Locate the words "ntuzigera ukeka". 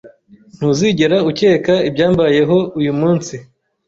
0.57-1.73